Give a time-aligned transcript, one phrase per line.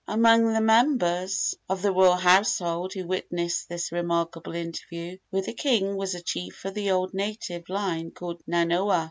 [0.07, 5.95] Among the members of the royal household who witnessed this remarkable interview with the king
[5.95, 8.99] was a chief of the old native line called Nanoa.